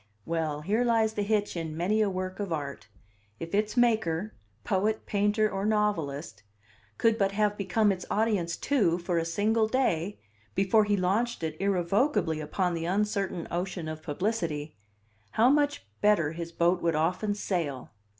Well, 0.25 0.61
here 0.61 0.83
lies 0.83 1.13
the 1.13 1.21
hitch 1.21 1.55
in 1.55 1.77
many 1.77 2.01
a 2.01 2.09
work 2.09 2.39
of 2.39 2.51
art: 2.51 2.87
if 3.39 3.53
its 3.53 3.77
maker 3.77 4.33
poet, 4.63 5.05
painter, 5.05 5.47
or 5.47 5.63
novelist 5.63 6.41
could 6.97 7.19
but 7.19 7.33
have 7.33 7.55
become 7.55 7.91
its 7.91 8.03
audience 8.09 8.57
too, 8.57 8.97
for 8.97 9.19
a 9.19 9.25
single 9.25 9.67
day, 9.67 10.19
before 10.55 10.85
he 10.85 10.97
launched 10.97 11.43
it 11.43 11.55
irrevocably 11.59 12.39
upon 12.39 12.73
the 12.73 12.85
uncertain 12.85 13.47
ocean 13.51 13.87
of 13.87 14.01
publicity, 14.01 14.75
how 15.33 15.51
much 15.51 15.85
better 16.01 16.31
his 16.31 16.51
boat 16.51 16.81
would 16.81 16.95
often 16.95 17.35
sail! 17.35 17.91